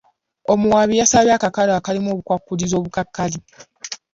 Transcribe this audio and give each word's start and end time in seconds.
Omuwaabi 0.51 0.99
yasabye 1.01 1.31
akakalu 1.35 1.71
akalimu 1.73 2.09
obukwakkulizo 2.13 2.75
obukakali. 2.77 3.37